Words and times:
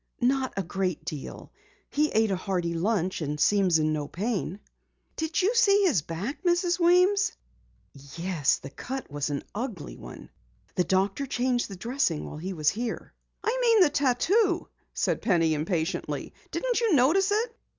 "Not 0.19 0.53
a 0.57 0.63
great 0.63 1.05
deal. 1.05 1.51
He 1.91 2.09
ate 2.09 2.31
a 2.31 2.35
hearty 2.35 2.73
lunch 2.73 3.21
and 3.21 3.39
seems 3.39 3.77
in 3.77 3.93
no 3.93 4.07
pain." 4.07 4.59
"Did 5.15 5.39
you 5.43 5.53
see 5.53 5.83
his 5.83 6.01
back, 6.01 6.41
Mrs. 6.41 6.79
Weems?" 6.79 7.33
"Yes, 8.17 8.57
the 8.57 8.71
cut 8.71 9.11
was 9.11 9.29
an 9.29 9.43
ugly 9.53 9.97
one. 9.97 10.31
The 10.73 10.85
doctor 10.85 11.27
changed 11.27 11.67
the 11.67 11.75
dressing 11.75 12.25
while 12.25 12.37
he 12.39 12.53
was 12.53 12.69
here." 12.71 13.13
"I 13.43 13.55
mean 13.61 13.81
the 13.81 13.91
tattoo," 13.91 14.67
said 14.95 15.21
Penny 15.21 15.53
impatiently. 15.53 16.33
"Didn't 16.49 16.81
you 16.81 16.95
notice 16.95 17.29
it?" 17.31 17.55